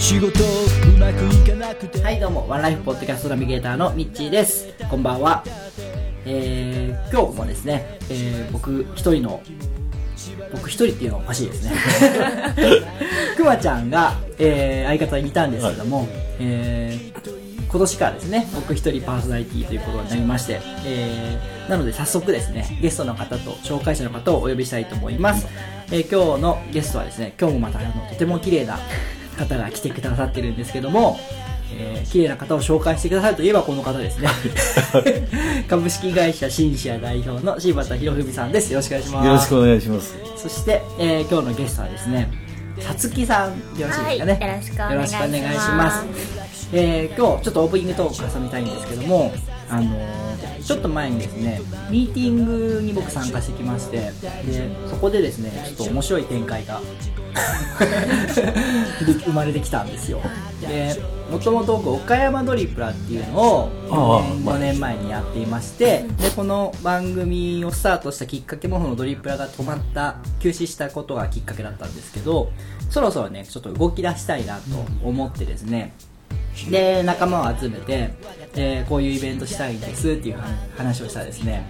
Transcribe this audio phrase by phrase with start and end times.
[0.00, 2.02] 仕事うまくいかなくて。
[2.02, 2.48] はいどうも。
[2.48, 4.72] ワンライフポッドキャストナビゲーターのミッチーです。
[4.88, 5.44] こんばんは。
[6.24, 9.42] えー、今日もですね、えー、僕一人の
[10.52, 11.72] 僕一人っていうのはおかしいですね。
[13.36, 16.08] くまちゃんが、えー、相方にいたんですけども、
[16.40, 17.10] えー
[17.70, 25.46] 今年からですね僕一人パーソナリティということになりまして、えー、なので早速ですねゲストの方と紹介者の方をお呼びしたいと思います、
[25.92, 28.76] えー今日のゲストはですね今日もまたあのとても綺麗な
[29.40, 31.18] 方が来てくださってるんですけども
[31.72, 34.28] えー綺麗な方を紹介してくださるといえばこの方ですね。
[35.68, 38.72] 株式会社シンシア代表の柴田博文さんです。
[38.72, 39.26] よろしくお願いします。
[39.26, 40.14] よろしくお願いします。
[40.36, 42.28] そして、えー今日のゲストはですね
[42.80, 44.92] さつきさんよろしいですかね、はいよろしくお願いします。
[44.94, 46.68] よろしくお願いします。
[46.72, 49.32] えー今日ちょっとオープニングトークを挟みたいんですけども
[49.70, 50.20] あのー
[50.64, 52.44] ちょっと前にですねミーティン
[52.76, 54.10] グに僕参加してきましてで
[54.88, 56.80] そこでですねちょっと面白い展開が
[57.80, 60.20] で生まれてきたんですよ。
[60.60, 72.50] でもともと僕岡山ドリプラっていうのをああ4年 ,5 年前にやっていましてでこの番組をスタートしたきっかけもそのドリプラが止まった休止したことがきっかけだったんですけど
[72.90, 74.60] そろそろねちょっと動き出したいなと
[75.04, 75.94] 思ってですね
[76.70, 78.10] で仲間を集めて、
[78.56, 81.66] えーこういうイベントしたいんですっていう話話をしたらですね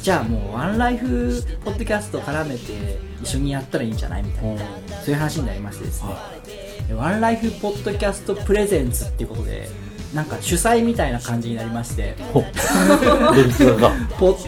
[0.00, 4.64] じゃあもうワンライフポッドキャスト絡めて一緒にやったらいいんじゃないみたいな
[5.04, 6.08] そういう話になりましてですね。
[6.88, 9.68] でワンライフポッドキャストプレゼンツっていうことで
[10.14, 12.14] なんか主催みたいな感じになりまして。
[12.32, 12.44] ポッ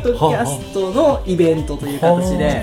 [0.02, 2.54] ドキャストのイベントという形ではあ、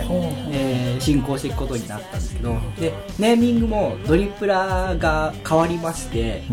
[0.52, 6.44] えー進行していくことになったんですけどでネーミングもドリプラが変わりまして、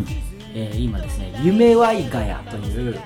[0.53, 2.99] えー今ですね夢ワイガヤという、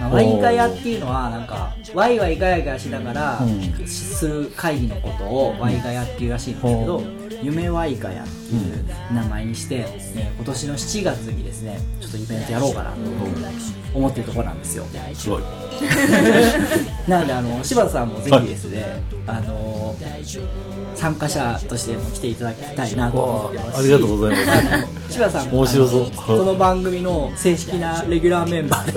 [0.00, 3.86] まあ、ワイガヤっていうのはなんかワイワイガヤガヤしながらうん。
[3.86, 7.02] する会議のことをワイガヤっていうらしいんですけど、
[7.42, 9.86] 夢ワイガヤっていう名前にして、
[10.16, 13.40] えー今年の7月にですねちょっとイベントやろうかなと思って
[13.96, 14.84] るところなんですよ。
[15.14, 15.42] すごい。
[17.08, 19.94] なのであの柴田さんもぜひですね、あの
[20.94, 23.76] 参加者としても来ていただきたいなと思ってます。
[23.76, 24.52] あありがとうございま
[25.08, 25.12] す。
[25.12, 26.10] 柴田さんも面白そう。
[26.16, 28.92] この番組の正式なレギュラーメンバー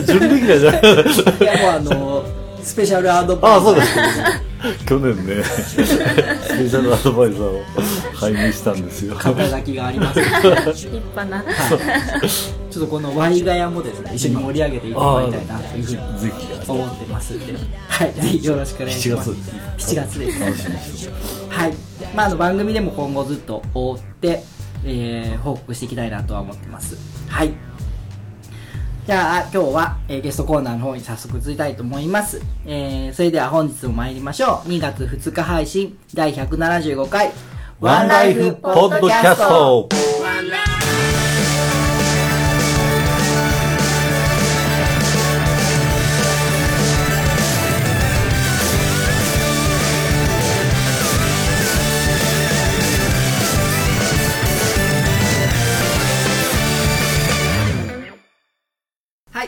[0.00, 0.06] で。
[0.12, 1.56] 準レギュラーじゃない。
[1.56, 2.24] いやもうあの
[2.62, 3.58] スペシャルアドバイザー。
[3.58, 4.51] ああ、そうです。
[4.86, 7.64] 去年ね、スペシャルアドバイザーを
[8.14, 9.16] 拝任したんですよ。
[9.16, 10.20] 肩書きがあります。
[10.20, 17.34] ので、はい、立派なちょっとこのワイガヤもですね一緒に盛り上げていただきたいなというふうにぜひ、思ってます。
[17.34, 17.54] んで、
[17.88, 19.30] はい、ぜひよろしくお願いし7ます。
[19.76, 19.92] 月。
[19.92, 20.40] 7月です。
[20.40, 21.46] 楽しみにしてます。
[21.48, 21.74] はい、
[22.14, 24.42] まあ、あの番組でも今後ずっと追って、
[24.84, 26.96] えー報告していきたいなとは思ってます。
[27.28, 27.52] はい
[29.04, 34.68] じゃあ今日は、えーゲストコーナーの方に早速移りたいと思います、えーそれでは本日も参りましょう。
[34.68, 37.32] 2月2日配信第175回
[37.80, 39.88] ワンライフポッドキャスト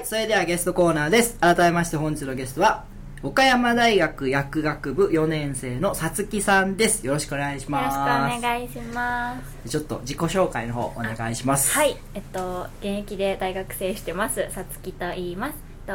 [0.04, 1.38] いそれではゲストコーナーです。
[1.40, 2.84] 改めまして本日のゲストは
[3.22, 7.06] 岡山大学薬学部4年生のさつきさんです。
[7.06, 9.34] よろしくお願いしよろしくますお願いしま
[9.64, 9.68] す。
[9.68, 11.72] ちょっと自己紹介の方お願いします。
[11.72, 11.96] はい。
[12.14, 14.46] えっと現役で大学生してます。
[14.50, 15.54] さつきと言います。
[15.88, 15.94] えっ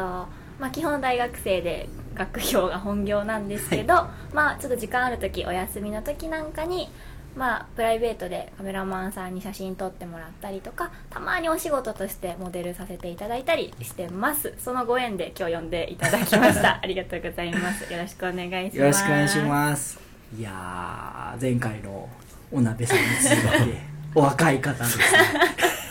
[0.58, 6.88] まあ基本大学生で学業が本業なんですけど、まあちょっと時間ある時お休みの時なんかに
[7.36, 14.54] まあプライベートでカメラマンさんに写真撮ってもらったりとかたまにお仕事としてモデルさせていただいたりしてます。
[14.58, 16.80] そのご縁で今日呼んでいただきました。
[16.82, 17.92] ありがとうございます。
[17.92, 18.78] よろしくお願いします。
[18.78, 20.00] よろしくお願いします。
[20.38, 22.08] いやー前回の
[22.52, 23.38] お鍋さんに続い
[23.72, 23.78] て
[24.14, 25.04] お若い方ですね。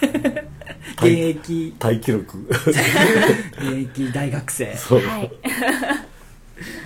[0.97, 1.75] 現役。
[1.80, 2.38] タイ記録。
[2.50, 2.77] 現
[3.63, 4.75] 役大学生。
[4.75, 5.00] そう。
[5.00, 5.31] はい。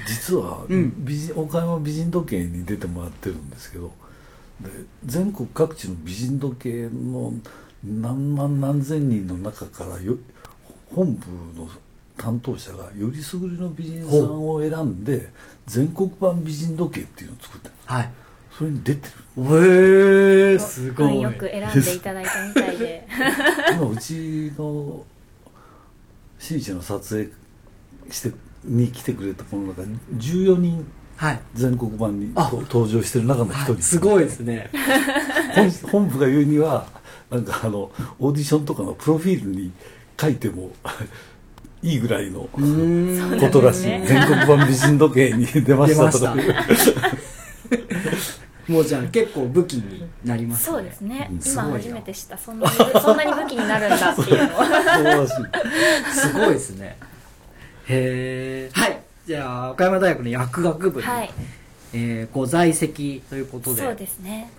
[0.05, 0.93] 実は、うん。
[0.97, 3.93] 美人岡山美人時計に出てもらってるんですけどで
[5.05, 7.33] 全国各地の美人時計の
[7.83, 10.17] 何万何千人の中からよ
[10.95, 11.27] 本部
[11.59, 11.67] の
[12.17, 15.29] 担当者がよりすぐりの美人さんを選んで
[15.65, 18.09] 全国版美人時計っていうのを作ってるはい。
[18.57, 19.43] それに出てる。
[19.43, 21.07] へえすごい。
[21.15, 23.07] 運よく選んでいただいたみたいで。
[23.73, 25.03] 今うちの
[26.37, 27.31] 新一の撮影
[28.11, 28.31] して
[28.63, 30.85] に来てくれたこの中に14人
[31.15, 31.39] はい。
[31.53, 34.69] 全国版に登場してる中の一人、すごいですね。
[35.55, 36.87] 本本部が言うには
[37.29, 39.71] なんかあのオーディションとかのプロフィールに
[40.19, 40.71] 書いても
[41.81, 42.49] いいぐらいのこ
[43.51, 46.35] とらしい、そうなんです全国版美人時計に出ましたとか。
[48.67, 50.65] もうじゃあ結構武器になりますね。
[50.65, 51.29] そうですね。
[51.29, 51.39] うん。
[51.45, 52.37] 今初めて知った。
[52.37, 56.15] そんなに そんなに武器になるんだっていうのをそうらしい。
[56.15, 56.97] すごいですね。
[57.89, 61.31] へえはいじゃあ岡山大学の薬学部に、はい。
[61.93, 64.49] えーご在籍ということでそうですね。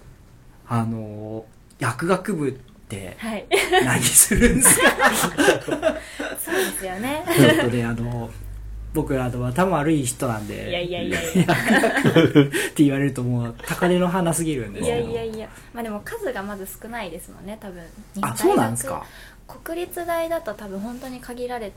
[0.69, 2.53] あのー薬学部っ
[2.89, 3.47] てはい。
[3.85, 4.87] 何するんですか？
[6.39, 7.25] そうですよね。
[7.37, 8.31] ちょっとねあの
[8.95, 11.43] 僕あの頭悪い人なんでいやいやいやいや。
[11.43, 11.47] っ
[12.75, 15.11] て言われるともう高嶺の花すぎるんですいけど。
[15.13, 15.49] やいやいや。
[15.75, 17.83] まあでも数がまず少ないですもんね多分。
[18.23, 19.05] あそうなんですか？
[19.47, 21.73] 国立大だと多分本当に限られて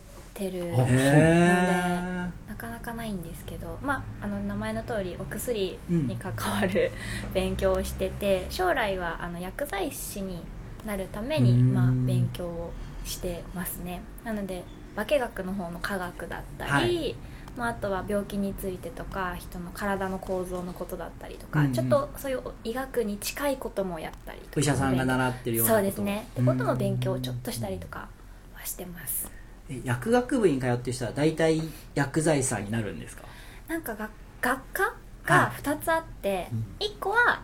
[0.45, 6.91] るあへえなかなかないんですけど、まあ、あの名前の通りお薬に関わる
[7.33, 10.41] 勉強をしてて将来はあの薬剤師に
[10.85, 11.73] なるために、うん。
[11.73, 12.71] まあ、勉強を
[13.05, 14.01] してますね。
[14.23, 14.63] なので
[14.95, 17.15] 化学の方の科学だったり、はい。
[17.55, 21.73] まあ、あとは病気についてとか人の体の構造のことだったりとか、うんうん。
[21.73, 24.51] ちょっとそういう医学に近いこともやったりとか。
[24.57, 25.83] お医者さんが習ってるようなこと。
[25.83, 26.27] そうですね。
[26.31, 28.07] ってことの勉強をちょっとしたりとか
[28.53, 29.29] はしてます。
[29.31, 29.36] え
[29.83, 31.61] 薬学部に通ってる人は大体
[31.95, 33.23] 薬剤師さんになるんですか？
[33.67, 34.09] なんかが
[34.41, 34.93] 学科は
[35.25, 36.47] がい2つあって、
[36.79, 37.41] 1個は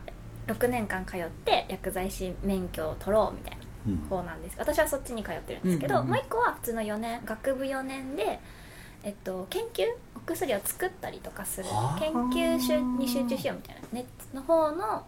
[0.47, 4.55] 6年間通って薬剤師免許を取ろうみたいなうん方なんです。
[4.57, 6.13] 私はそっちに通ってるんですけど、うんうんうん。
[6.13, 8.39] もう1個は普通の4年学部4年で、
[9.03, 9.83] えっと、研究
[10.15, 11.67] お薬を作ったりとかする。
[11.67, 11.99] はあ。
[11.99, 13.81] 研究集に集中しようみたいな。
[13.91, 15.05] ネットの方の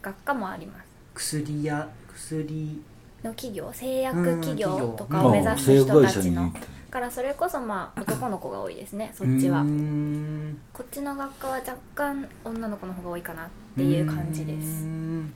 [0.00, 0.86] 学科もあります。
[1.14, 2.82] 薬や薬
[3.24, 6.52] の企業製薬企業とまかを目指す人たちのに
[6.90, 9.62] からそれこそまあ男の子が多いですねそっちは。
[9.62, 10.58] うーん。
[10.72, 14.84] こっちの学科は若干女の子の方が多いかなっていう感じです。
[14.84, 15.32] ん。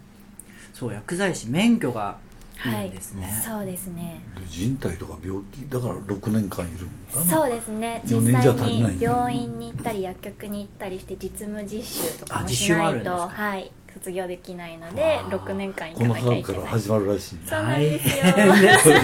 [0.74, 2.18] そう薬剤師免許が
[2.64, 4.20] いはいですね、そうですね。
[4.48, 7.24] 人体とか病気だから6年間いるのかな。
[7.24, 8.02] そうですね。
[8.06, 13.42] 四実際に病院に行ったり薬局に行ったりして実務実習とかあも実習もあるんしないとですか？
[13.42, 16.70] はい卒業できないのでわあ6年間行かなきゃい春からけない。
[16.72, 18.94] 始まるらしいそうなんですよ。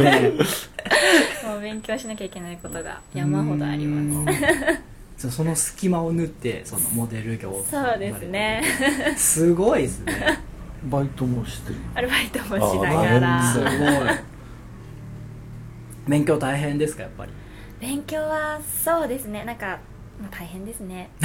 [1.51, 4.31] もう勉強しなきゃいけないことが山ほどありま
[5.17, 5.31] す。
[5.31, 8.63] すその隙間を縫ってそのモデル業をそうですね。
[9.17, 10.41] すごいですね。
[10.85, 11.77] バイトもしてる。
[11.95, 13.53] アルバイトもしながら。
[13.53, 13.69] すごい。
[16.09, 17.33] 勉強大変ですかやっぱり？
[17.81, 19.45] 勉強はそうですね。
[19.45, 19.79] なんか、まあ、
[20.31, 21.11] 大変ですね。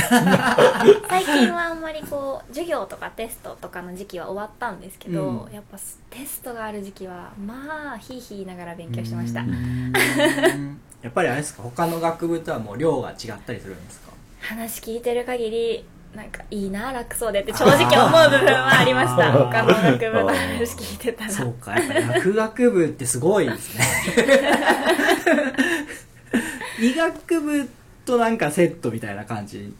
[1.09, 5.53] 最近はあんまりこう授業とかテストとかの時期は終わったんですけど、うん。
[5.53, 5.77] やっぱ
[6.09, 9.41] テストがある時期はまあひいひい言いながら勉強してました。
[11.03, 14.11] やっぱりあれですか他の学部とはもう量が違ったりするんですか？
[14.41, 15.85] 話聞いてる限り
[16.15, 19.31] なんかいいな楽そうでって正直思う部分はありました。
[19.31, 21.29] 他の学部の話聞いてたら。
[21.31, 23.85] そうかやっぱり薬学部ってすごいですね。
[26.79, 27.69] 医学部
[28.07, 29.71] となんかセットみたいな感じ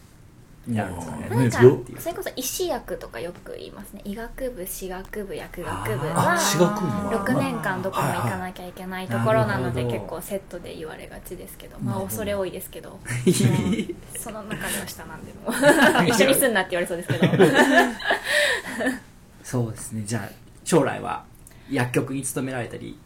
[0.67, 1.27] になるんですかね。
[1.31, 1.59] あなんか
[1.99, 4.01] それこそ医師薬とかよく言いますね。
[4.03, 6.33] 医学部私学部薬学部あは。
[6.33, 12.99] あ私学部もある6年間どこも行かなきゃいけないところなので結構セットで言われがちですけどまあ恐れ多いですけど。
[14.19, 17.45] その中の下なんでもう一緒にすんなって言われそうですけど。
[19.43, 20.03] そうですね。
[20.05, 20.29] じゃあ
[20.65, 21.23] 将来は
[21.71, 22.99] 薬局に勤められたり。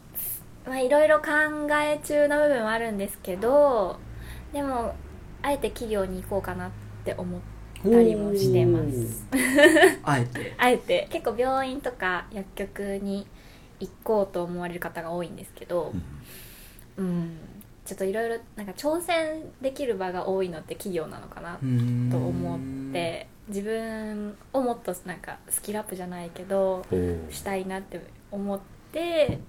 [0.66, 1.26] まあいろいろ考
[1.80, 3.98] え中の部分はあるんですけど
[4.52, 4.94] でも
[5.42, 6.70] あえて企業に行こうかなっ
[7.04, 7.40] て思っ
[7.82, 9.26] たりもしてます。
[10.04, 10.54] あえて。
[10.58, 11.08] あえて。
[11.10, 13.26] 結構病院とか薬局に
[13.80, 15.92] 行こうと思われる方が多いんですけど
[16.96, 17.38] うんうん。
[17.84, 26.86] ちょっといろいろなんか挑戦できる場が多いのって企業なのかなと思って自分をもっとなんかスキルアップじゃないけど
[27.30, 28.60] したいなって思っ
[28.92, 29.40] て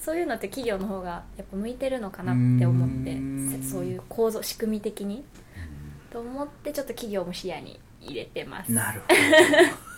[0.00, 3.14] そういうのって企業の方がやっぱ向いてるのかなって思って
[3.62, 5.24] そういう構造仕組み的に。
[6.10, 8.72] と思ってちょっと企業も視野に入れてます。
[8.72, 9.90] なるほど。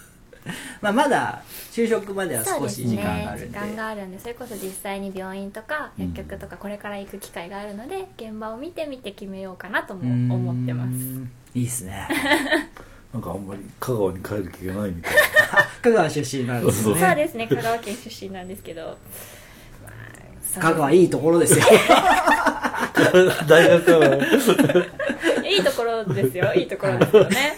[0.80, 3.58] まあまだ就職までは少し時間があるんで。
[3.58, 3.64] ね。
[3.64, 10.98] 時間があるんでそれこそ実際に病院とか薬局とかこれから行く機会があるので現場を見てみて決めようかなとも思ってます。
[10.98, 11.04] す
[11.54, 12.08] いいですね。
[13.12, 15.12] なんかあんまり香川に帰る気がないみたい。
[15.82, 17.14] 香川出身なんですそうねそう。
[17.14, 17.46] ですね。
[17.46, 18.82] 香川県出身なんですけど、
[19.84, 19.90] ま
[20.58, 21.64] あ香川いいところですよ。
[21.88, 22.61] な
[23.48, 24.16] 大学は。
[25.46, 26.54] いいところですよ。
[26.54, 27.56] いいところですよね。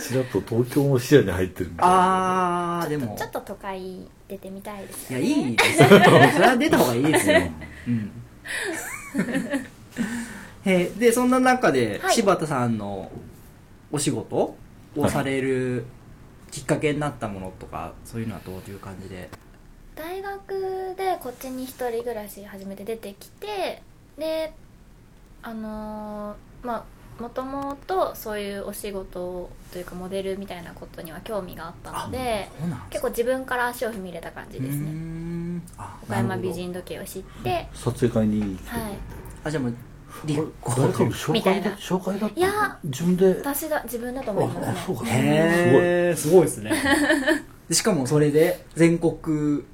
[0.00, 2.80] ちらっと東京も視野に入ってるみたいな。
[2.80, 3.16] あーでも。
[3.18, 5.88] ちょっと都会出てみたいですいやいいですよ。
[5.88, 5.94] そ
[6.40, 7.40] れは出た方がいいですよ、
[7.88, 8.12] うん、
[10.64, 12.14] へでそんな中で、はい。
[12.14, 13.10] 柴田さんの
[13.90, 14.56] お仕事
[14.96, 15.84] をされる
[16.50, 19.28] きっかけになったものとかそういうのはどういう感じで？
[19.96, 23.82] 大学でこっちに一人暮らし始めて出てきて
[24.18, 24.52] で
[25.42, 26.84] あのーまあ
[27.22, 32.50] もともとそういうお仕事というかモデルみたいなことには興味があったので
[32.90, 35.62] 結構自分から足を踏み入れた感じですね。
[36.02, 38.92] 岡山美人時計を知って撮影会に来てて、はい。
[39.44, 39.74] あじゃあもう
[40.26, 41.62] 立これ誰かの紹みたいな。
[41.62, 43.34] 介だ紹介だったいや自分で？
[43.38, 44.60] 私だ自分だと思います。
[44.60, 45.02] ねああそうか。
[45.06, 45.10] へ
[46.12, 46.42] えすごい。
[46.42, 46.72] ですね。
[47.70, 49.64] でしかもそれで全国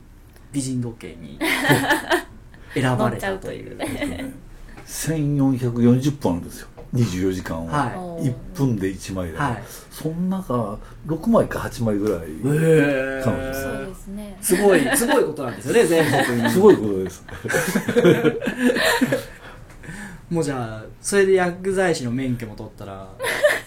[0.52, 1.38] 美人時計に
[2.74, 3.76] 選ばれたという。
[3.76, 4.34] 乗っちゃうという
[4.86, 6.68] 1440分あるんですよ。
[6.94, 7.96] 24時間は、はい。
[7.96, 9.62] おー1分で1枚で、はい。
[9.90, 14.36] その中6枚か8枚ぐらい、へ彼女そうですね。
[14.42, 16.50] すごいすごいことなんですよね 全国に。
[16.50, 17.24] すごいことです。
[20.28, 23.06] もうじゃあそれで薬剤師の免許も取ったら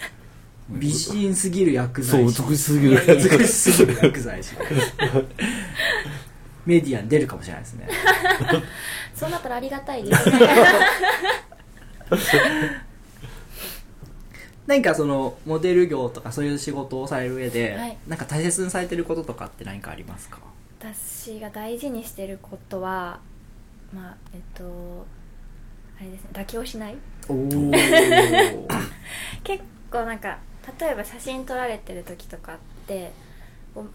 [0.68, 4.50] 美人すぎる薬そう剤師美しすぎるやつ美しすぎる薬剤師
[6.66, 7.88] メディアに出るかもしれないですね。
[9.14, 10.38] そうなったらありがたいですね
[14.66, 17.96] 何かそのモデル業とかそういう仕事をされる上で、はい。
[18.08, 20.38] なんか大切にされてることとかって何かありますか？
[20.80, 23.20] 私が大事にしてることは
[23.94, 25.06] まあえっと
[25.98, 26.96] あれですね妥協しない。
[29.44, 30.38] 結構なんか
[30.80, 32.58] 例えば写真撮られてる時とかっ
[32.88, 33.12] て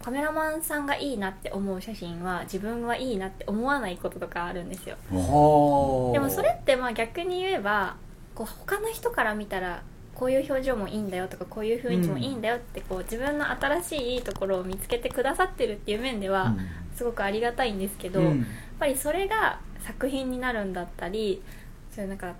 [0.00, 4.96] カメラマンさんがいいなって思う写真は自分はいいなって思わないこととかあるんですよ。
[5.10, 7.96] はでもそれってまあ逆に言えば
[8.34, 9.82] こう他の人から見たら
[10.14, 16.54] こういう表情もいいんだよとかこういう雰囲気もいいんだよってこう自分の新しいいいところを見つけてくださってるっていう面では
[16.94, 18.38] すごくありがたいんですけど、うん。
[18.38, 18.46] やっ
[18.78, 21.42] ぱりそれが作品になるんだったり
[21.90, 22.34] そういうなんか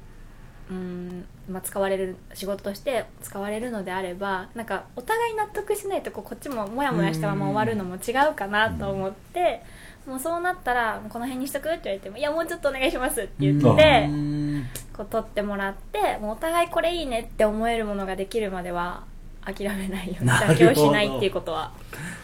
[0.71, 9.63] うーん、まあ、使われる仕事として使われるのであればなんかお互い納得しないとこうこっちもモヤモヤしたまま終わるのも違うかなと思って、
[10.07, 14.67] もうそうなったらこの辺にしとくって言われてもいやもうちょっとお願いしますって言って、うん。
[14.93, 19.05] こう撮ってもらってもうお互いこれいいねって思えるものができるまでは
[19.45, 21.73] 諦めないように妥協しないっていうことは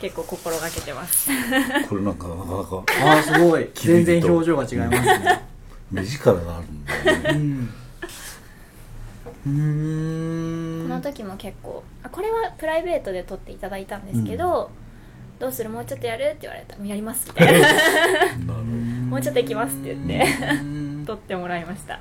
[0.01, 1.31] 結構心がけてます。
[1.89, 3.69] これなんかなかなか ああすごい。
[3.75, 5.45] 全然表情が違いますね。
[5.91, 7.31] 目力があるんだよね。
[7.31, 7.75] うん
[10.83, 14.71] この時も結構あこれはプライベートで撮っていただいたんですけど、
[15.39, 15.71] どうする？
[15.71, 16.25] もうちょっとやる？
[16.25, 17.45] って言われたらやりますって。
[17.45, 17.51] な
[18.57, 18.63] る
[19.09, 20.27] もうちょっと行きますって言って
[20.61, 21.05] うん。
[21.07, 21.99] 撮ってもらいました。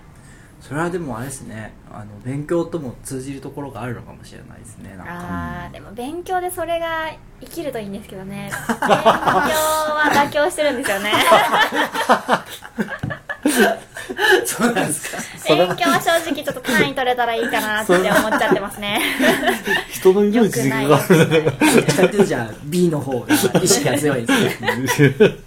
[0.59, 1.71] それはでもあれですね。
[1.91, 4.95] あの勉強とも通じるところがあるのかもしれないですね。
[4.99, 8.49] あーでも勉強でそれが生きるといいんですけどね。
[8.67, 11.11] 勉強は妥協してるんですよね
[14.45, 15.17] そうなんですか。
[15.55, 18.03] 勉強は正直ちょっと単位取れたらいいかなって思っ
[18.39, 19.01] ちゃってますね。
[19.91, 21.41] 人のよ命にくない関わるよくない。
[21.43, 25.09] どっちかっていうとじゃあ B の方が意識が強いですね。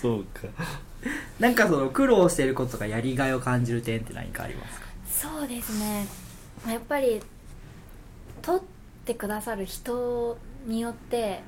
[0.00, 0.48] そうか。
[1.40, 4.86] なんかその苦労してることとかやりがいを感じる点って何かありますか？
[5.38, 6.06] そうですね。
[6.68, 7.20] やっぱり
[8.42, 8.60] 撮っ
[9.04, 11.40] てくださる人によって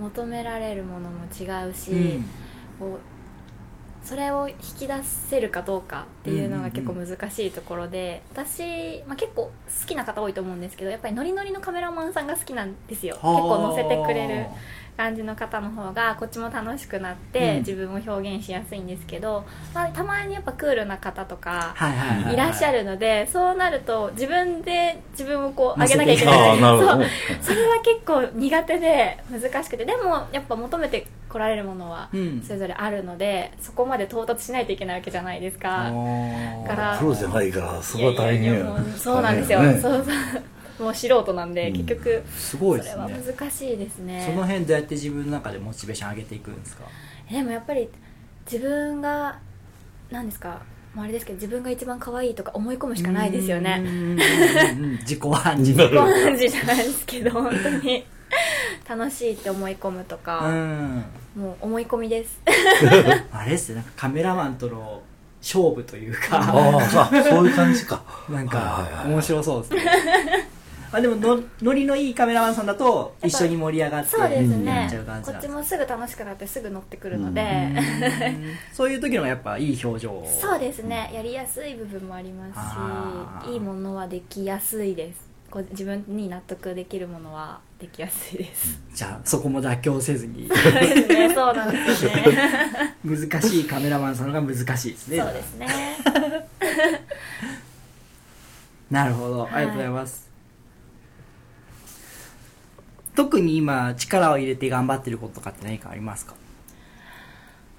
[0.00, 2.20] 求められるものも違うし、
[2.78, 3.13] こう
[4.04, 9.52] それを引き出せるかどうかっていうのが結構難しいところで、私、まあ、結構好
[9.86, 13.14] きな方多いと思うんですけどやっぱりノリノリのカメラマンさんが好きなんですよ。
[13.14, 14.46] 結構載せてくれる
[14.96, 17.58] 感じの方の方がこっちも楽しくなって、うん。
[17.60, 22.34] 自分を表現しやすいんですけど、まあ、たまにやっぱクールな方とかはいはいはいはい。
[22.34, 27.06] いらっしゃるのでそうなると自分で自分をこう上げなきゃいけあないそう。
[27.40, 29.84] それは結構苦手で難しくて。
[29.84, 32.42] でもやっぱ求めてこられるものはうん。
[32.42, 35.90] それぞれあるので、そこまで到達しないといけないわけじゃないですか。
[36.68, 38.64] だからプロじゃないからそこは大変
[38.96, 39.80] そうなんですよ、ね。
[39.80, 40.12] そうそ
[40.80, 40.82] う。
[40.84, 41.76] もう素人なんで、うん。
[41.84, 44.24] 結局すごいそれは難しいですね。
[44.26, 46.84] その辺どうやって自分の中でモチベーション上げていくんですか？
[47.30, 47.88] でもやっぱり
[48.50, 49.38] 自分が
[50.10, 50.60] 何ですか
[50.94, 53.78] まああれですけど自分が一番可愛いとか思い込むしかないですよね。
[53.80, 53.86] うん。
[53.86, 55.74] うんうんうん自己暗示じ
[56.48, 58.04] じゃないですけど本当に。
[58.86, 62.40] 楽しいって思い込むとうか、んもう思い込みです。
[63.32, 65.02] あれですねなんかカメラマンとの
[65.40, 66.38] 勝負というか。
[66.38, 68.02] ああそういう感じか。
[68.30, 70.48] なんか面白そうですね。
[70.92, 77.80] あでものノリのいいカメラマンさんだと一緒に盛り上がってそうですやねっちゃう感じこっちもすぐ楽しくなってすぐ乗ってくるので、うん。
[78.72, 80.12] そういう時のやっぱいい表情。
[80.12, 81.10] をそうですね。
[81.12, 82.46] やりやすい部分もありま
[83.44, 90.48] すしいいものはできやすいですこう自分に納得できるものはできやすいです、じゃあそこも妥協せずに。
[90.48, 91.32] そうですね。
[91.32, 92.04] そうなんです。
[92.06, 95.18] よね 難しいカメラマンさんのが難しいですね。
[95.20, 95.68] そうですね。
[98.90, 99.52] なるほど、はい。
[99.54, 100.28] ありがとうございます。
[103.14, 106.34] 特に今力を入れて頑張ってることとかって何かありますか？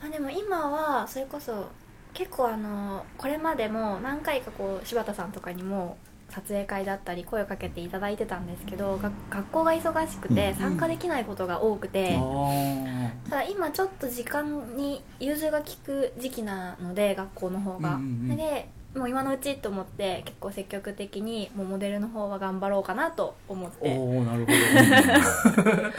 [0.02, 1.68] あでも今はそれこそ
[2.14, 5.98] 結構あのこれまでも何回かこう柴田さんとかにも
[6.30, 18.38] 撮影会だったり声をかけていただいてたんですけどが学校が忙しくてうん参加できないことが多くて、あただ今ちょっと時間に融通が利く時期なので学校の方が、うんうんうん。
[18.38, 23.98] でもう今のうちと思って結構積極的にもうモデルの方は頑張ろうかなと思っおて。
[23.98, 25.92] おなるほど。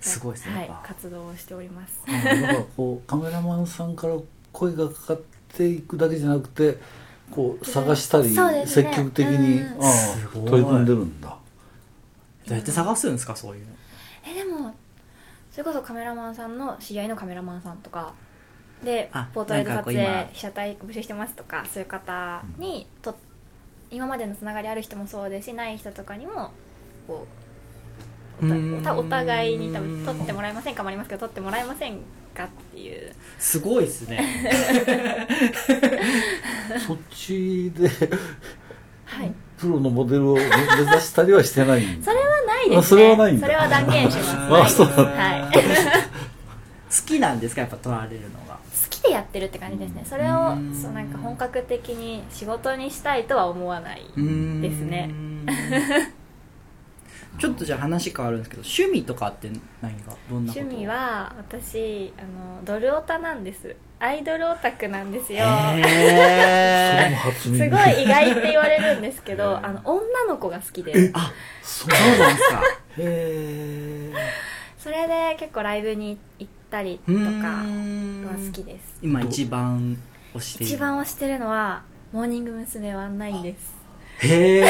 [0.00, 2.00] すごいですね、はい活動をしております。
[2.06, 4.16] あだからこうカメラマンさんから
[4.52, 6.78] 声がかかっていくだけじゃなくて
[7.30, 8.88] こう探したり、そうですね。
[8.88, 9.84] 積極的に、うん。
[9.84, 10.50] ああすごい。
[10.50, 11.36] 取り組んでるんだど
[12.50, 13.72] うやって探すんですかそういうの。
[14.26, 14.74] えでも
[15.50, 18.12] それこそカメラマンさんの知り合いのカメラマンさんとか
[18.84, 20.04] であポートレート撮なんかこう今。
[20.04, 23.14] 影被写体募集してますとかそういう方にと
[23.90, 26.52] 今までのつながりある人もそうですしない人とかにも
[27.06, 27.26] こ
[28.40, 31.98] うおたうーんおたお互いに多分撮ってもらえませんかもありますけど撮ってもらえません
[32.34, 33.12] かっていう。
[33.38, 34.50] すごいですね。
[36.86, 37.88] そっちで
[39.04, 39.32] はい。
[39.58, 40.52] プロのモデルを目指
[41.02, 42.76] したりはしてないそれはないですね。
[42.78, 43.46] あそれはないんだ。
[43.46, 44.30] それは断言します。
[44.32, 45.52] あそうなんだはい。
[46.90, 47.60] 好きなんですか？
[47.62, 50.04] やっぱ撮られるのが好きでやってるって感じですね。
[50.08, 50.74] それをうん。
[50.80, 55.10] そうなんか本格的に仕事にしたいとは思わないですね
[57.38, 60.14] ちょっとじゃあ話変わるんですけど趣味とかって何が？
[60.28, 60.60] どんなこと？
[60.60, 63.74] 趣味は私あのドルオタなんです。
[63.98, 65.40] アイドルオタクなんですよ。
[65.44, 71.10] それもへ初す耳ごい意外って言われるんですけどあの女の子が好きで。
[71.14, 72.62] あそうそうなんですか？
[72.62, 72.62] へ
[72.98, 74.12] え
[74.78, 77.64] それで結構ライブに行ったりとかは
[78.46, 78.98] 好きです。
[79.02, 79.96] 今一番
[80.34, 80.74] 推している。
[80.74, 82.94] 一番推してるのはモーニング娘。
[82.94, 83.74] ワンナインです。
[84.26, 84.60] へ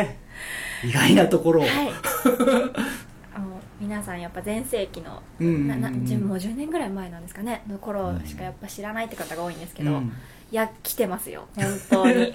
[0.00, 0.16] え
[0.84, 1.70] 意外なところはい。
[3.34, 5.80] あの皆さんやっぱ全盛期のうんうんうん。
[5.80, 5.98] なもう
[6.36, 7.62] 10年ぐらい前なんですかね。
[7.68, 10.12] の頃しかやっぱ知らないって方が多いんですけど、うん。
[10.52, 11.46] いや来てますよ。
[11.56, 12.32] 本当に。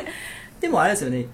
[0.60, 1.26] でもあれですよね。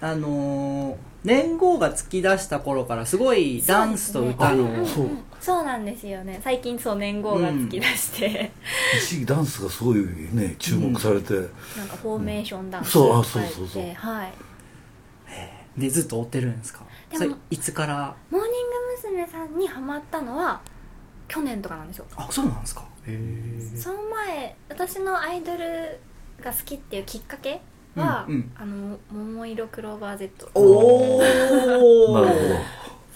[0.00, 4.82] あのー年号が突き出した頃からすごいダンスと歌の、うんう。
[4.82, 5.08] んそう
[5.40, 6.40] そうなんですよね。
[6.42, 8.52] 最近そう年号が突き出して、
[8.96, 13.82] 一時期ダンスがすごいね注目されて、なんかフォーメーションダンスそうそうそうそう。
[13.94, 14.32] はい
[15.76, 16.80] でずっと追ってるんですか？
[17.10, 18.14] でもそれいつから？
[18.30, 18.56] モーニング
[19.02, 19.26] 娘。
[19.26, 20.60] さんにハマったのは
[21.28, 22.06] 去年とかなんですよ。
[22.16, 22.82] あそうなんですか。
[23.06, 25.98] へえその前私のアイドル
[26.42, 27.60] が好きっていうきっかけ
[27.94, 28.52] は、うんうん。
[28.56, 31.30] あの「桃色クローバー Z」おおな
[31.72, 32.56] るほど。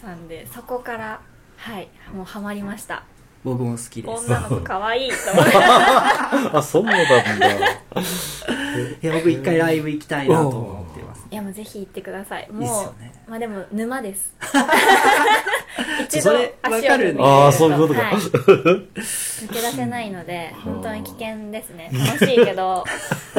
[0.01, 1.21] さんでそこから
[1.57, 3.03] はいもうハマりました。
[3.43, 4.27] 僕も好きです。
[4.27, 5.53] 女の子可愛いと思って。
[6.59, 7.21] あそうなんだ。
[9.03, 10.87] いや僕一回ライブ行きたいなと思
[11.31, 12.49] いやもうぜひ行ってください。
[12.51, 13.13] もういいっすよね。
[13.29, 14.35] まあでも沼です。
[16.05, 17.21] 一それわかるね。
[17.23, 18.01] あーそういうことか。
[18.01, 18.15] はい。
[18.19, 21.91] 抜け出せないので本当に危険ですね。
[21.93, 22.85] 楽しいけど。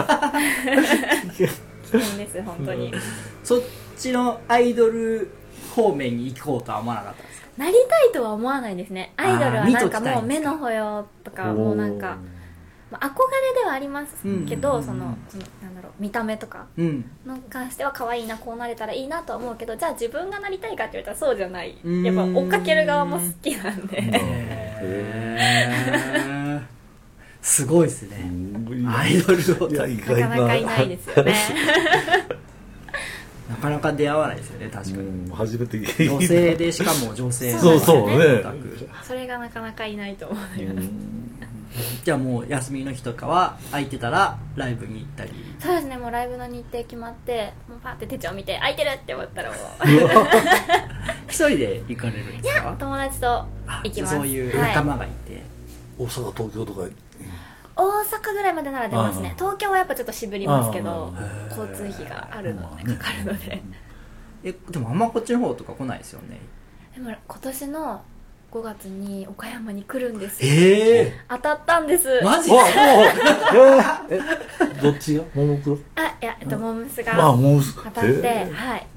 [1.38, 2.94] 危険です本当に。
[3.44, 3.62] そっ
[3.98, 5.30] ちのアイドル
[5.76, 7.48] 方面に行こうとは思わなかったんですか？
[7.58, 9.12] なりたいとは思わないですね。
[9.18, 12.18] アイドルはなんかもう目の保養とかもうなんか、
[12.92, 14.16] まあ、憧れではあります
[14.48, 17.10] けど、うんそのそのなんだろう見た目とかうん。
[17.26, 21.78] の関しては可愛いなこうなれたらいいなとは思うけどじゃあ自分がなりたいかって言われたらそうじゃない。
[21.84, 22.04] うん。
[22.04, 24.02] やっぱ追っかける側も好きなんで。
[24.02, 26.72] へー。
[27.42, 28.32] すごいですね。
[28.88, 29.70] アイドルを。
[29.70, 31.36] なかなかいないですよね。
[33.50, 35.34] なかなか出会わないですよね確かうにん。
[35.34, 35.78] 初めて
[36.08, 38.44] 女性でしかも女性そうそうね。
[39.04, 40.88] それがなかなかいないと思います
[42.04, 45.32] じゃあもう休みの日とかは空いてたらライブに行ったり。
[45.60, 49.60] そうですねもうライブの日程決まってもうパッて手帳見て空いてるって思ったらもう。
[51.28, 52.76] 一人で行かれるんですか？
[52.78, 53.28] 友達と
[53.68, 54.16] あ行きます。
[54.16, 55.42] そういうはい仲間がいて、
[55.98, 56.82] 大阪東京とか。
[57.74, 59.34] 大阪ぐらいまでなら出ますね。
[59.38, 61.14] 東京はやっぱちょっと渋りますけど
[61.50, 63.62] 交通費があるのまあねかかるので
[64.44, 64.98] えでもあん。
[65.00, 66.40] まこっちの方とか来ないですよね
[66.96, 68.02] でも今年の
[68.52, 72.20] 5月に岡山に来るんですええ当たったんです。
[72.22, 72.52] マジ？
[72.52, 72.68] わもう。
[74.12, 74.20] えー
[74.78, 75.24] えどっちが？
[75.34, 78.88] ももクロあいやえっとモームスあがもう当たって、はい。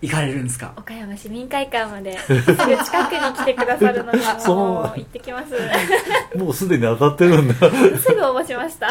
[0.00, 0.72] 行かれるんですか？
[0.76, 4.56] 岡山市民会館まですぐ近くに来てくださるので そう。
[4.56, 5.54] もう行ってきます。
[6.38, 7.54] もうすでに当たってるんだ。
[7.54, 8.88] すぐ応募しました。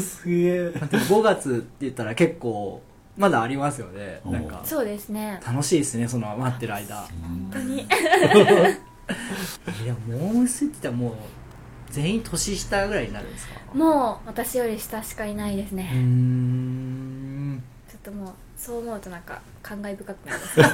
[0.00, 0.70] すげえ。
[0.70, 2.80] でも5月って言ったら結構
[3.18, 4.20] まだありますよね。
[4.24, 5.38] なんかそうですね。
[5.46, 6.96] 楽しいですねその待ってる間。
[6.96, 7.86] 本当に
[9.84, 11.14] いやモームスって言ったらもう
[11.90, 13.54] 全員年下ぐらいになるんですか？
[13.74, 17.62] もう私より下しかいないですね、ん。
[17.88, 20.58] ちょっともうそう思うとなんか感慨深くなります。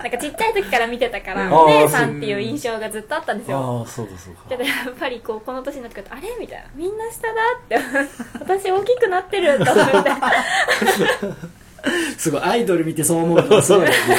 [0.00, 3.58] なんかちっちゃい時から見てたからうんお姉さんっていう印象がずっとあったんですよ。
[3.58, 4.42] ああそうかそうか。
[4.48, 6.28] けどやっぱりこうこの年になってくるとあれ？
[6.38, 6.64] みたいな。
[6.74, 7.78] みんな下だって。
[8.38, 10.10] 私大きくなってると思って
[12.18, 14.16] すごいアイドル見てそう思うのすごいですね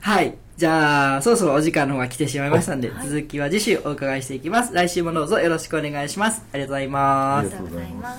[0.00, 4.74] はいじゃあそろそろお時間の方が来てしまいましたんで、続きは次週お伺いしていきます。
[4.74, 6.44] 来週もどうぞよろしくお願いします。
[6.52, 7.46] ありがとうございます。
[7.46, 8.18] ありがとうございます。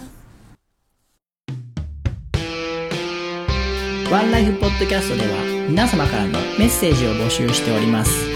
[4.10, 5.28] ワンライフポッドキャストでは
[5.68, 8.30] 皆様からのメッセージを募集しております。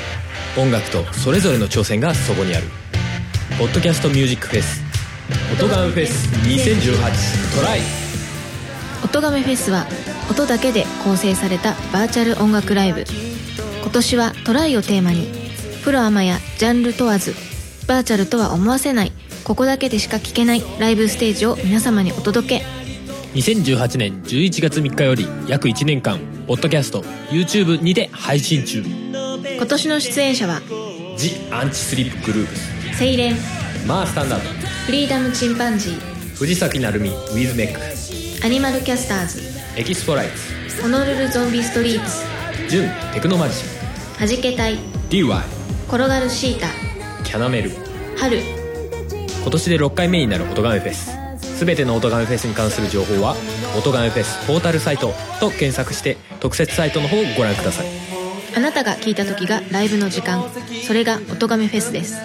[0.56, 2.66] 音楽とそれぞれの挑戦がそこにある
[3.58, 4.82] 「ポッドキャストミュージックフェス」
[5.52, 7.80] 「音ガンフェス2018トライ」
[9.04, 9.86] 音亀フェスは
[10.30, 13.04] 音だけで構成されたバーチャル音楽ライブ。
[13.86, 15.28] 今年はトライをテーマに
[15.84, 17.36] プロアマやジャンル問わず
[17.86, 19.12] バーチャルとは思わせない
[19.44, 22.64] ここだけでしか聴けないライブステージを皆様にお届け。
[23.34, 28.82] 2018年11月3日より約1年間ポッドキャスト YouTube にて配信中
[29.44, 30.60] 今年の出演者は
[31.16, 32.56] 「ジ・アンチスリップグループ
[32.94, 33.36] スセイレン」
[33.86, 34.48] 「マースタンダード」
[34.86, 36.00] フリーダムチンパンジー
[36.36, 37.80] 「藤崎鳴海ウィズメック」
[38.44, 39.42] アニマルキャスターズ
[39.76, 40.82] 「エキスポライツ。
[40.82, 42.04] ホノルルゾンビストリート」
[42.68, 43.64] 「ジュンテクノマジシ
[44.18, 44.78] はじけたい
[45.10, 45.42] DY」
[45.88, 46.68] 転がるシータ
[47.24, 47.72] 「キャナメル」
[48.16, 48.40] 春。
[49.42, 51.10] 今年で6回目になる音ガメフェス。
[51.58, 53.34] 全ての音ガメフェスに関する情報は
[53.78, 57.86] 「音ガメフェスポータルサイト」と検索して特設サイトの方をご覧ください
[58.56, 60.42] あなたが聴いた時がライブの時間。
[60.86, 62.16] それが音亀フェスです。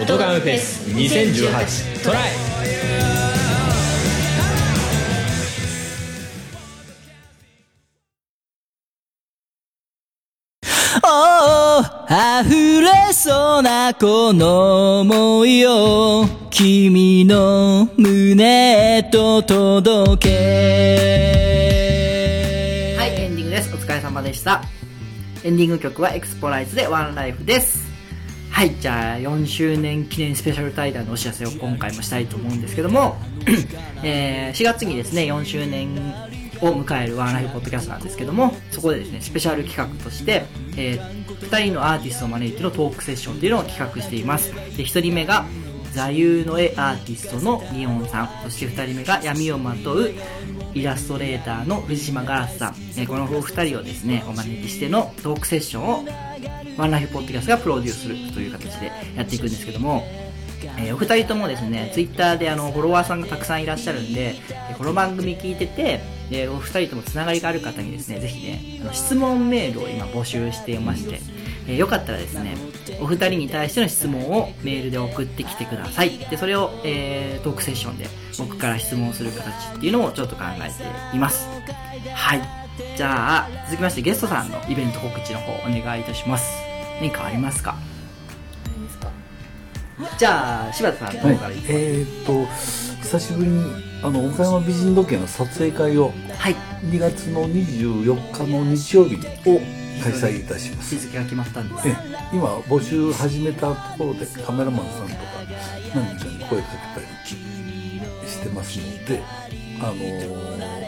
[0.00, 2.22] 音ガメフェス2018トライ。
[11.04, 11.82] おお
[12.46, 21.36] 溢れそうなこの想いを君の胸へと届け。
[22.96, 23.74] はいエンディングです。
[23.74, 24.62] お疲れ様でした
[25.44, 27.84] エンディング曲はエクスポライズでワンライフです。
[28.50, 33.16] はいじゃあ4周年記念スペシャル対談のお知らせを今回もしたいと思うんですけども、
[34.04, 35.96] えー4月にですね4周年
[36.60, 40.44] を迎えるワンライフポッドキャストなんですけどもそこでですねスペシャル企画として、
[40.76, 41.00] え
[41.40, 44.54] 2人のアーティストを招いてのトークセッションというのを企画しています。
[44.76, 45.44] で1人目が
[45.92, 48.30] 座右の絵アーティストのニオンさん。
[48.44, 50.12] そして2人目が闇をまとう
[50.74, 56.04] イラストレーターの藤島ガラスさん、えこのお二人をですねお招きしてのトークセッションを
[56.76, 60.04] ワンライフポッドキャストがプロデュースするという形でやっていくんですけども、
[60.78, 64.36] えーお二人ともですね、ツイッターであのフォロワーさんがたくさんいらっしゃるんで、
[64.78, 71.20] この番組聞いてて、でお二人ともつながりがある方にですね、ぜひね、あの質問メールを今募集していまして、
[71.66, 72.56] えーよかったらですね、
[73.00, 76.18] お二人に対しての質問をメールで送ってきてください。
[76.18, 81.46] で、それを、えートークセッションで僕から質問する形っていうのをちょっと考えています。
[82.14, 82.42] はい。
[82.96, 86.52] じゃあ、続きましてゲストさんのイベント告知の方お願いいたします。
[87.00, 87.74] 何かありますか？
[90.18, 91.72] じゃあ、柴田さんのはい方からいきます？
[91.72, 92.46] えーっと
[93.02, 93.64] 久しぶりに
[94.02, 96.56] あの岡山美人時計の撮影会をはい。
[96.86, 99.22] 2月の24日の日曜日に
[100.02, 101.88] 開催いたします日付が決まったんです。
[101.88, 101.96] え
[102.32, 105.20] 今募集始めたところでカメラマンさんとか
[105.94, 109.22] 何人かに声かけたりしてますので
[109.80, 110.82] あのー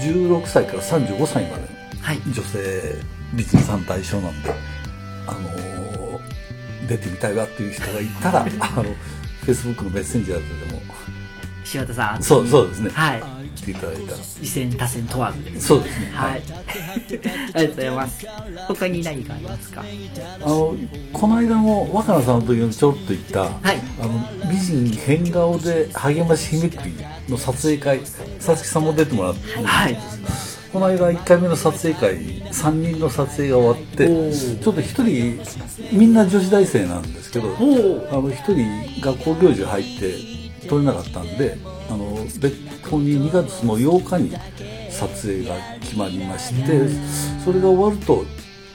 [0.00, 1.62] 16歳から35歳まで
[2.00, 2.18] はい。
[2.26, 2.96] の女性
[3.34, 4.50] 美人さん対象なんで
[5.26, 6.20] あのー
[6.88, 8.84] 出てみたいわっていう人がいたら あの
[9.46, 10.82] Facebook のメッセンジャーででも
[11.64, 12.22] 柴田さん。
[12.22, 13.22] そうそうですねはい。
[13.56, 15.66] 来ていただいたら次戦多戦問わずです。
[15.66, 16.42] そうですねはい。
[16.42, 18.26] ありがとうございます。
[18.68, 19.84] 他に何かありますか？
[20.40, 20.76] あの
[21.12, 26.78] この間の若菜さんの時にちょろっと言った、いあの美人変顔で励まし姫っぴ
[27.32, 28.00] の撮影会
[28.38, 29.98] さつきさんも出てもらって、はい
[30.74, 32.18] この間1回目の撮影会
[32.50, 41.56] 3人の撮影が終わってちょっと1人みんな女子大生なんですけどあの1人学校行事入って撮れなかったんで
[41.88, 42.56] あの別
[42.88, 44.30] 個に2月の8日に
[44.90, 46.88] 撮影が決まりまして
[47.44, 48.24] それが終わると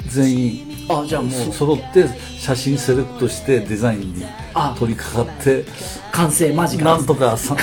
[0.07, 1.31] 全員あじゃあもう。
[1.31, 2.07] そ揃って
[2.39, 4.75] 写真セレクトしてデザインにあ。
[4.77, 5.63] 取り掛かって
[6.11, 7.55] 完成間近なんとか 3,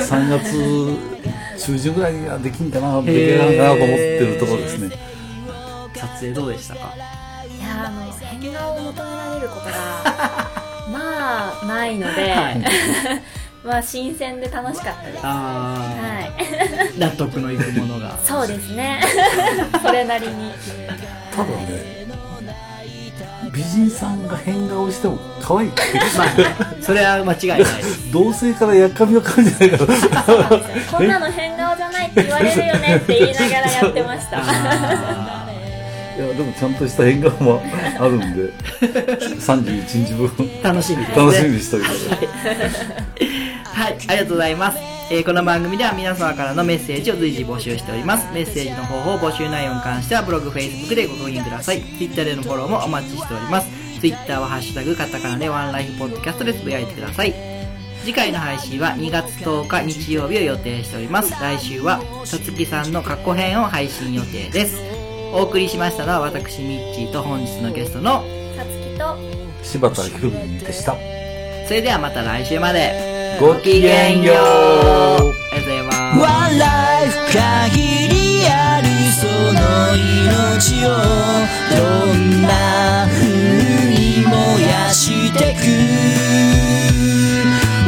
[0.00, 0.28] 3,
[1.58, 4.90] 月中旬ぐらいにはできんかなできるかなと思ってるところですね。
[5.94, 6.92] 撮影どうでしたか？
[6.94, 6.98] い
[7.60, 9.72] やあの変顔を求められることが
[10.92, 12.62] まあないので、はい
[13.66, 15.20] まあ新鮮で楽しかったです。
[15.24, 16.92] あはい。
[16.92, 18.16] ー納得のいくものが。
[18.24, 19.00] そうですね。
[19.84, 20.52] それなりに。
[21.34, 21.96] ただね
[23.52, 25.68] 美人さんが変顔しても可愛い。
[26.16, 28.12] まあ それは間違いないです。
[28.12, 30.60] 同性からやっかみを感じないから。
[30.90, 34.38] こんなの変顔じゃないって言われるよねって言いながらやってました。
[34.42, 35.46] あ
[36.16, 37.62] いやでもちゃんとした変顔も
[37.98, 38.52] あるんで。
[38.80, 40.26] 31日分。
[40.28, 41.24] ー楽しみですね。
[41.24, 43.45] 楽しみにしております
[43.76, 44.78] はい、ありがとうございます。
[45.10, 48.32] えーこの番組では皆様からのメッセージを随時募集しております。
[48.32, 51.82] メッセージの方法、募集内容に関してはブログ、Facebook でご確認ください。
[51.82, 53.68] Twitter でのフォローもお待ちしております。
[54.00, 57.34] Twitter はハッシュタグ、カタカナでワンライフポッドキャストでつぶやいてください。
[58.00, 61.32] 次回の配信は2月10日日曜日を予定しております。
[61.32, 64.80] 来週は、さつきさんの過去編を配信予定です。
[65.34, 68.24] お送りしましたのは私、ミッチーと本日のゲストの、
[68.56, 69.18] さつきと
[69.62, 70.96] 柴田ひろみでした
[71.68, 73.15] それではまた来週まで。
[73.40, 74.36] ごきげんよう。
[74.36, 74.40] あ
[75.52, 75.96] りがとうございます。
[76.20, 76.64] ワンラ
[77.04, 79.60] イフ限りあるその
[79.94, 80.88] 命を
[81.76, 81.76] ど
[82.14, 83.26] んな風
[83.90, 83.94] に
[84.26, 85.58] 燃やしてく。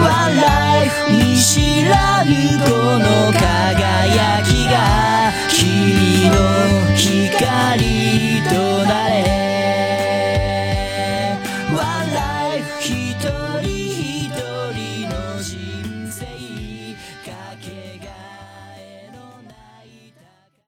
[0.03, 2.31] ワンライフ見知らぬ
[2.65, 6.37] この輝きが君の
[6.95, 7.98] 光